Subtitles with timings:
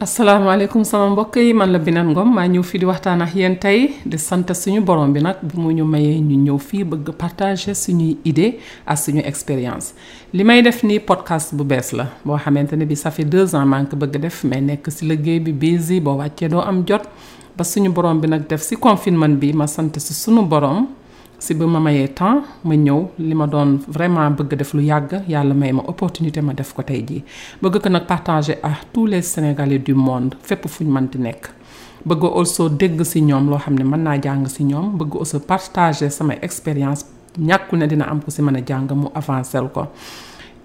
[0.00, 3.56] asalaamaaleykum sama mbokk yi man la Binane Ngom maa ñëw fii di waxtaan ak yéen
[3.60, 7.10] tey di sant suñu borom bi nag bu mu ñu mayee ñu ñëw fii bëgg
[7.20, 8.56] partager suñuy idée
[8.86, 9.92] ak suñu expérience.
[10.32, 13.66] Li may def nii podcast bu bees la boo xamante ne bi fait deux ans
[13.66, 16.82] maa ngi ko bëgg def mais nekk si liggéey bi busy boo wàccee doo am
[16.88, 17.02] jot.
[17.56, 20.86] Ba suñu borom bi nag def si confinement bi ma sant si suñu borom
[21.40, 25.22] si bi ma mayee temps ma ñëw li ma doon vraiment bëgg def lu yàgg
[25.28, 25.54] yàlla
[25.88, 26.40] opportunité
[28.00, 31.48] partager ak tous les sénégalais du monde fépp fu ñu nekk.
[32.04, 33.84] Bëgg also dégg si ñoom loo ne
[35.18, 37.04] also partager sama expérience
[37.38, 38.56] ñàkkul ne dina am ko si mën
[38.94, 39.86] mu avancer ko.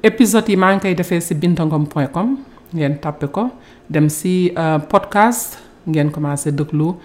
[0.03, 2.37] Épisode yi maa ngi koy defee si bintangom point com
[4.09, 4.51] si
[4.89, 5.57] podcast
[5.87, 6.95] ngeen commencé déglu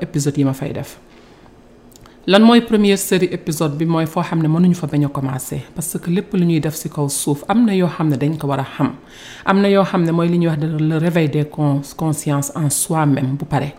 [0.00, 0.96] épisode yi ma fay def
[2.26, 5.62] lan mooy première série épisode bi mooy foo xam ne mënuñu fa bañ a commencé
[5.74, 8.36] parce que lépp lu ñuy def ci kaw suuf am na yoo xam ne dañ
[8.36, 8.92] ko war a xam.
[9.46, 11.46] am na yoo xam ne mooy li ñuy wax le réveil des
[11.96, 13.72] consciences en soi-même bu pare.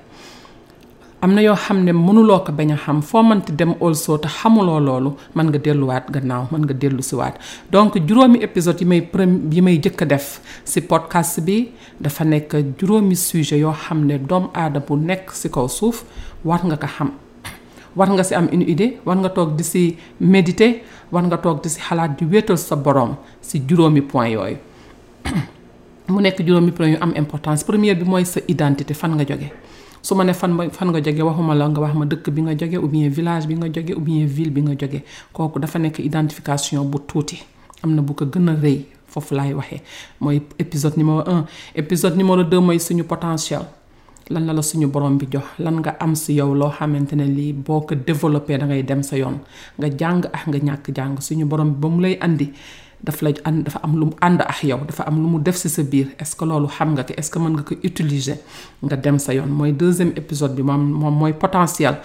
[1.22, 4.28] am na yoo xam ne mënuloo ko bañ a xam foo mënti dem also te
[4.28, 7.36] xamuloo loolu mën nga delluwaat gannaaw mën nga dellusiwaat
[7.72, 12.26] donc juróomi épisode yi may premier yi may jëkk a def ci podcast bi dafa
[12.26, 16.04] nekk juróomi sujet yoo xam ne doomu aada bu nekk ci kaw suuf
[16.44, 17.12] war nga ko xam.
[17.96, 21.62] War nga ci am une idée war nga toog di ci méditer war nga toog
[21.64, 24.58] di ci xalaat di wéetal sa borom ci juróomi point yooyu.
[26.12, 27.64] Mu nekk juróomi point yu am importance.
[27.64, 29.52] Première bi mooy sa identité fan nga jóge.
[30.02, 31.00] Su ma ne fan fan la
[31.70, 34.26] nga wax ma dëkk bi nga jóge ou bien village bi nga jóge ou bien
[34.26, 35.04] ville bi nga jóge.
[35.34, 37.44] Kooku dafa nekk identification bu tuuti.
[37.84, 39.82] Am na bu ko gën a rëy foofu laay waxee.
[40.60, 41.46] Épisode numéro un.
[41.76, 43.62] Épisode numéro deux mooy suñu potentiel
[44.30, 47.26] lan la la suñu borom bi jox lan nga am si yow loo xamante ne
[47.26, 49.40] lii boo ko développé da ngay dem sa yoon.
[49.80, 52.52] Nga jàng ak nga ñàkk jàng suñu borom bi ba mu lay andi
[53.04, 55.56] daf lay ànd dafa am lu mu ànd ak yow dafa am lu mu def
[55.58, 56.08] si sa biir.
[56.20, 57.14] Est-ce que loolu xam nga ko?
[57.18, 58.38] Est-ce que mën nga ko utiliser?
[58.84, 59.48] Nga dem sa yoon.
[59.50, 61.98] Mooy deuxième épisode bi moom moom mooy potentiel.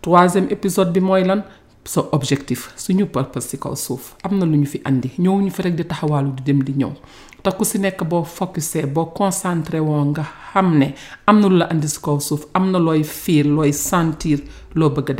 [0.00, 1.42] Troisième épisode bi mooy lan?
[1.86, 4.16] Sa objectif suñu purpose si kaw suuf.
[4.22, 5.10] Am na lu ñu fi andi.
[5.18, 6.92] Ñëwuñu fi rek di taxawaalu di dem di ñëw.
[7.42, 10.94] Te ku si nekk boo focusé boo concentré woo nga xam ne
[13.72, 14.40] sentir
[14.74, 15.14] loo bëgg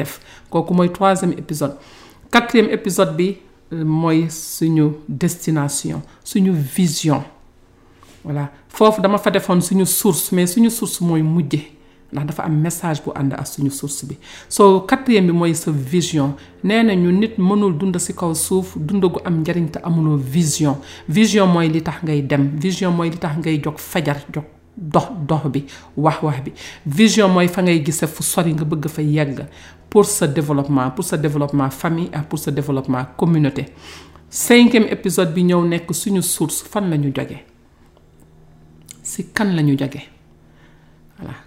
[0.92, 1.76] troisième épisode.
[2.30, 3.36] Quatrième épisode bi
[3.70, 7.22] mooy suñu destination suñu vision.
[8.24, 8.50] Voilà.
[8.68, 11.00] Foofu dama fa defoon suñu source mais source
[12.12, 14.16] ndax dafa am message bu ànd ak suñu source bi.
[14.48, 16.34] Soo quatrième bi mooy sa vision.
[16.64, 20.76] Nee nañu nit mënul dund ci kaw suuf dund gu am njariñ te amuloo vision.
[21.08, 22.50] Vision mooy li tax ngay dem.
[22.58, 24.44] Vision mooy li tax ngay jog fajar jox
[24.76, 25.64] dox dox bi
[25.96, 26.52] wax wax bi.
[26.86, 29.44] Vision mooy fa ngay gise fu sori nga bëgg fa yegg.
[29.90, 33.66] Pour sa développement pour sa développement famille ak pour sa développement communauté.
[34.28, 37.38] Cinquième épisode bi ñëw nekk suñu source fan la ñu jóge?
[39.02, 40.15] Ci kan la ñu jóge?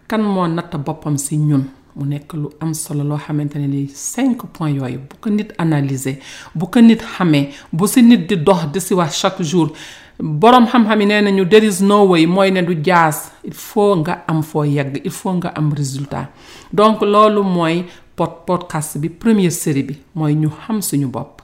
[0.08, 1.64] Kan moo natt boppam si ñun?
[1.96, 5.50] Mu nekk lu am solo loo xamante ne ni cinq points yooyu bu ko nit
[5.58, 6.18] analyser
[6.56, 9.72] bu ko nit xamee bu si nit di dox di si wax chaque jour
[10.20, 13.32] boroom xam-xam yi nee nañu there is no mooy ne du jaas.
[13.44, 16.30] Il faut nga am foo yegg il faut nga am résultat.
[16.72, 17.86] Donc loolu mooy
[18.16, 21.42] pod podcast bi première série bi mooy ñu xam suñu bopp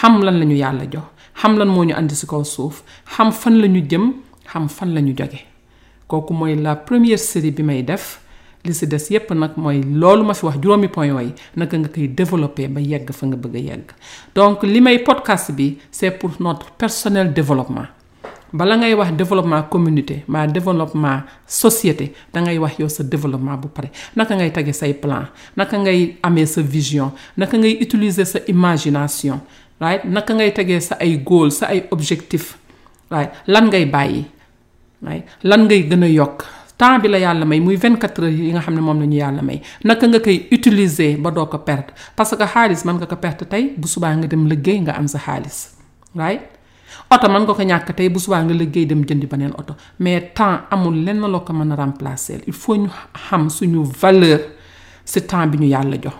[0.00, 3.32] xam lan la ñu yàlla jox xam lan moo ñu andi si kaw suuf xam
[3.32, 4.12] fan la ñu jëm
[4.46, 5.47] xam fan la ñu jóge.
[6.08, 8.20] Kooku mooy la première série bi may def.
[8.64, 11.88] li ci des yépp nag mooy loolu ma fi wax juróomi point yooyu naka nga
[11.88, 13.86] koy développer ba yegg fa nga bëgg a yegg.
[14.34, 17.86] Donc li may podcast bi c'est pour notre personnel développement.
[18.52, 23.90] Bala ngay wax développement communauté mbaa développement société dangay wax yow sa développement bu pare.
[24.16, 25.26] Naka ngay tege say plan
[25.56, 29.40] naka ngay amee sa vision naka ngay utiliser sa imagination
[29.80, 30.04] right?
[30.04, 32.58] Naka ngay tegee sa ay goal sa ay objectif
[33.10, 33.30] right?
[33.46, 34.24] Lan ngay bàyyi?
[35.02, 35.24] Right?
[35.42, 36.44] Lan ngay gën a yokk.
[36.78, 39.16] Temps bi la yàlla may muy 24 heures yi nga xam ne moom la ñu
[39.18, 39.60] yàlla may.
[39.84, 43.44] Naka nga koy utiliser ba doo ko perte parce que xaalis mën nga ko perte
[43.48, 45.74] tey bu subaa nga dem liggéey nga am sa xaalis.
[46.14, 46.42] Right?
[47.10, 49.74] Oto mën nga ko ñàkk tey bu subaa nga liggéey dem jëndi beneen oto.
[49.98, 52.40] Mais temps amul lenn loo ko mën a remplacer.
[52.46, 52.88] Il faut ñu
[53.28, 54.40] xam suñu valeur
[55.04, 56.14] ci temps bi ñu yàlla jox.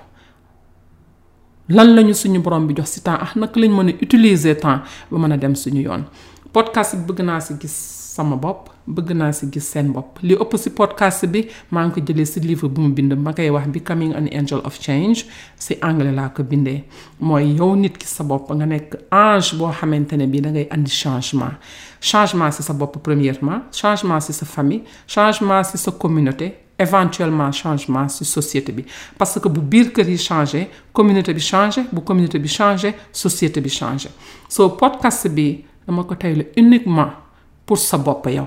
[1.69, 3.19] Lan lañu suñu borom bi jox ci temps?
[3.21, 6.05] Ah naka lañ mën a utiliser temps ba mën a dem suñu yoon?
[6.53, 10.19] Podcast bi bëgg naa si gis sama bopp bëgg naa ci gis seen bopp.
[10.26, 11.44] Li ëpp ci podcast bi
[11.75, 14.62] maa ngi ko jëlee ci livre bu mu bind ma koy wax Becoming an Angel
[14.69, 15.26] of Change
[15.65, 16.82] ci anglais laa ko bindee.
[17.20, 20.67] Mooy yow nit ki sa bopp nga nekk ange boo xamante ne bii da ngay
[20.75, 21.55] andi changement.
[22.00, 28.09] Changement ci sa bopp premièrement changement ci sa famille changement ci sa communauté éventuellement changement
[28.09, 28.85] ci société bi.
[29.19, 33.61] Parce que bu biir kër yi changé communauté bi changé bu communauté bi changé société
[33.61, 34.09] bi changé.
[34.49, 37.28] So podcast bi dama ko tey uniquement
[37.69, 38.47] pour sa bopp yow.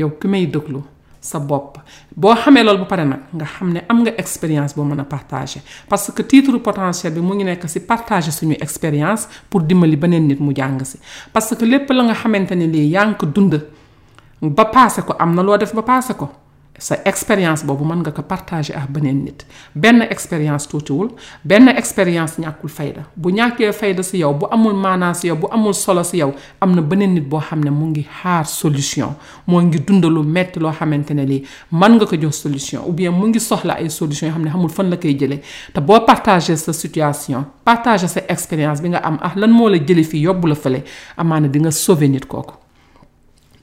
[0.00, 0.80] Yow ki may déglu
[1.20, 1.76] sa bopp.
[2.16, 5.04] Boo xamee loolu ba pare nag nga xam ne am nga expérience boo mën a
[5.04, 5.60] partager.
[5.88, 10.26] Parce que titre potentiel bi mu ngi nekk ci partager suñu expérience pour dimbali beneen
[10.26, 10.98] nit mu jàng ci.
[11.32, 13.60] Parce que lépp la nga xamante ne lii yaa ngi ko dund
[14.40, 16.30] ba paase ko am na loo def ba paase ko.
[16.78, 19.46] Sa expérience boobu mën nga ko partager ak beneen nit.
[19.74, 21.10] Benn expérience tuutiwul
[21.44, 23.02] benn expérience ñàkkul fayda.
[23.16, 26.34] Bu ñàkkee fayda ci yow bu amul maanaa ci yow bu amul solo ci yow
[26.60, 29.14] am na beneen nit boo xam ne mu ngi xaar solution.
[29.46, 31.42] Moo ngi dund lu metti loo xamante ne lii
[31.72, 32.80] mën nga ko jox solution.
[32.86, 35.16] Ou bien mu ngi soxla ay solution yoo xam ne xamul fan la koy
[36.06, 40.22] partager sa situation partager sa expérience bi nga am ah lan moo la jëlee fii
[40.26, 40.82] yóbbu la fële
[41.16, 41.46] amaana.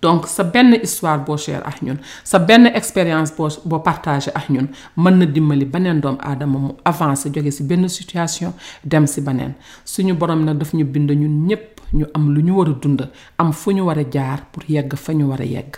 [0.04, 4.50] Donc sa benn histoire boo share ak ñun sa benn expérience boo boo partagé ak
[4.52, 4.68] ñun
[4.98, 8.52] mën na dimbali beneen doomu aadama mu avancé jóge ci benn situation
[8.84, 9.54] dem ci beneen.
[9.86, 13.02] Suñu borom nag daf ñu bind ñun ñépp ñu am lu ñu war dund
[13.38, 15.78] am fu ñu war jaar pour yegg fa ñu war a yegg.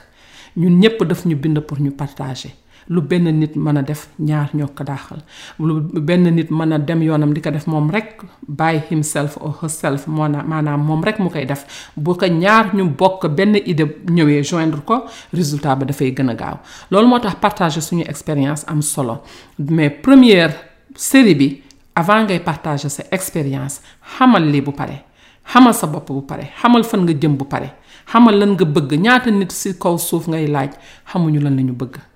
[0.57, 2.53] Ñun ñépp daf ñu bind pour ñu partager
[2.89, 5.19] lu benn nit mën a def ñaar ñoo ko daaxal.
[5.59, 9.55] Lu benn nit mën a dem yoonam di ko def moom rek by himself or
[9.61, 11.65] herself maanaam moom rek mu koy def.
[11.97, 16.35] Bu ko ñaar ñu bokk benn idée ñëwee joindre ko résultat ba dafay gën a
[16.35, 16.59] gaaw.
[16.91, 19.21] Loolu moo tax partager suñu expérience am solo.
[19.57, 20.53] Mais première
[20.95, 21.61] série bi
[21.95, 23.81] avant ngay partager sa expérience
[24.17, 25.03] xamal lii bu pare
[25.43, 27.69] xamal sa bopp bu pare xamal fan nga jëm bu pare
[28.11, 30.71] xamal lan nga bëgg ñaata nit ci kaw suuf ngay laaj
[31.11, 32.14] xamuñu lan lañu bëgg.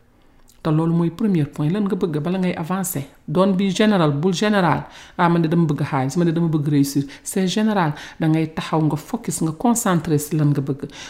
[0.61, 1.69] Te loolu premier point.
[1.71, 3.03] Lan nga bëgg bala ngay avancer?
[3.27, 4.83] Doon bi général bul général.
[5.17, 7.03] Ah man de dama bëgg xaalis man de dama bëgg réussir.
[7.23, 7.93] C'est général.
[8.19, 10.61] Da ngay taxaw nga focus nga concentré si lan nga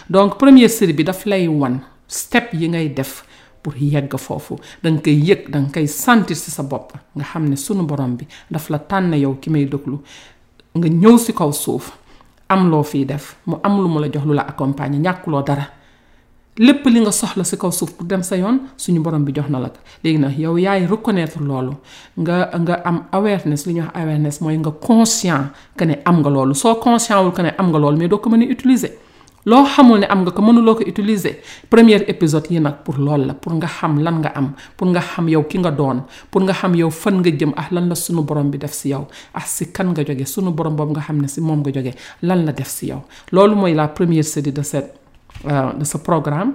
[0.09, 1.47] donc première série bi daf lay
[2.07, 3.25] step yi ngay def
[3.63, 4.55] pour yegg foofu.
[4.83, 6.93] Da nga koy yëg da nga koy sentir si sa bopp.
[7.15, 9.99] Nga xam ne sunu borom bi daf la tànn yow ki may déglu.
[10.75, 11.51] Nga ñëw si kaw
[13.05, 13.35] def.
[13.45, 14.35] Mu am lu mu la jox lu.
[16.59, 19.49] Lépp li nga soxla si kaw suuf pour dem sa yoon suñu borom bi jox
[19.49, 21.73] na la ko léegi nag yow yaay reconnaître loolu
[22.17, 25.45] nga nga am awareness li ñuy wax awareness mooy nga conscient
[25.77, 28.17] que ne am nga loolu soo conscient wul que ne am nga loolu mais doo
[28.19, 28.91] ko mën a utiliser.
[29.45, 31.37] loo xamul ne am nga ko mënuloo ko utiliser
[31.69, 34.99] premier épisode yi nag pour loolu la pour nga xam lan nga am pour nga
[34.99, 37.95] xam yow ki nga doon pour nga xam yow fan nga jëm ah lan la
[37.95, 41.01] sunu borom bi def si yow ak si kan nga jóge sunu borom boobu nga
[41.07, 43.01] xam ne si moom nga jóge lan la def si yow
[43.31, 44.98] loolu mooy la première série de cette.
[45.45, 46.51] Uh, de ce programme.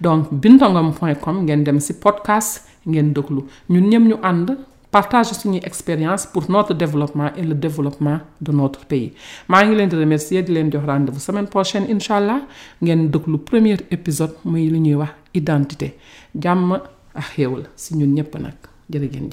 [0.00, 3.44] Donc bintangom.com ngeen dem ci podcast ngeen déglu.
[3.70, 4.50] Ñun ñëpp ñu ànd
[4.90, 9.12] partage suñuy expérience pour notre développement et le développement de notre pays.
[9.48, 12.40] Maa ngi leen di remercier di leen jox rendez-vous semaine prochaine incha allah
[12.82, 15.96] ngeen déglu premier épisode muy lu ñuy wax identité.
[16.42, 16.72] Jàmm
[17.14, 17.64] ak xéewal
[17.98, 18.58] ñun ñëpp nag.
[18.90, 19.30] Ngeen